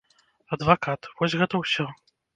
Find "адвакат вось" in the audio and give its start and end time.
0.57-1.37